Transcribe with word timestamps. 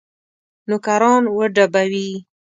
نوکران 0.69 1.23
وډبوي. 1.37 2.09